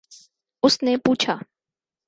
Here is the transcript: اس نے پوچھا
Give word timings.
اس 0.63 0.83
نے 0.83 0.97
پوچھا 0.97 1.37